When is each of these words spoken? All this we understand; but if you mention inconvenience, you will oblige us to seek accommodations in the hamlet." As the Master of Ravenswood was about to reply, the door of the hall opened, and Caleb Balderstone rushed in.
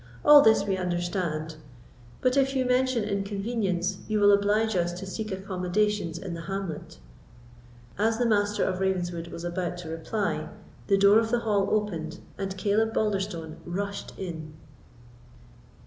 All 0.25 0.41
this 0.41 0.65
we 0.65 0.77
understand; 0.77 1.57
but 2.21 2.35
if 2.35 2.55
you 2.55 2.65
mention 2.65 3.03
inconvenience, 3.03 3.99
you 4.07 4.19
will 4.19 4.31
oblige 4.31 4.75
us 4.75 4.93
to 4.93 5.05
seek 5.05 5.31
accommodations 5.31 6.17
in 6.17 6.33
the 6.33 6.41
hamlet." 6.41 6.97
As 7.99 8.17
the 8.17 8.25
Master 8.25 8.63
of 8.63 8.79
Ravenswood 8.79 9.27
was 9.27 9.43
about 9.43 9.77
to 9.77 9.89
reply, 9.89 10.49
the 10.87 10.97
door 10.97 11.19
of 11.19 11.29
the 11.29 11.41
hall 11.41 11.69
opened, 11.69 12.17
and 12.35 12.57
Caleb 12.57 12.95
Balderstone 12.95 13.57
rushed 13.63 14.17
in. 14.17 14.55